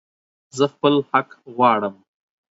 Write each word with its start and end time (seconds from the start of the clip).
زه 0.57 0.65
خپل 0.73 0.93
حق 1.11 1.29
غواړم 1.55 1.95